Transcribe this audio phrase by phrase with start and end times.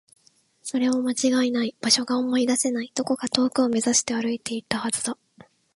[0.63, 1.75] それは間違いない。
[1.79, 2.91] 場所が思い出せない。
[2.95, 5.15] どこか遠くを目指して歩いていったはずだ。